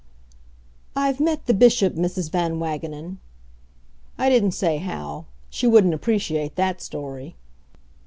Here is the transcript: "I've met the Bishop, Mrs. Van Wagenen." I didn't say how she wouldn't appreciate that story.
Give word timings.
"I've 0.95 1.19
met 1.19 1.45
the 1.45 1.53
Bishop, 1.53 1.93
Mrs. 1.93 2.31
Van 2.31 2.57
Wagenen." 2.59 3.19
I 4.17 4.29
didn't 4.29 4.53
say 4.53 4.77
how 4.79 5.25
she 5.47 5.67
wouldn't 5.67 5.93
appreciate 5.93 6.55
that 6.55 6.81
story. 6.81 7.35